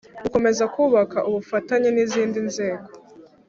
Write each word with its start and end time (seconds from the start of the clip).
Gukomeza 0.23 0.63
kubaka 0.73 1.17
ubufatanye 1.29 1.89
n 1.95 1.97
izindi 2.05 2.39
nzego 2.49 2.85